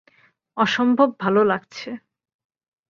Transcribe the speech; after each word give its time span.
অসম্ভব 0.57 1.09
ভালো 1.19 1.41
লাগছে। 1.43 1.89